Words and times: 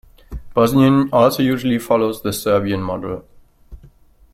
Bosnian 0.55 1.11
also 1.13 1.43
usually 1.43 1.77
follows 1.77 2.23
the 2.23 2.33
Serbian 2.33 2.81
model. 2.81 3.23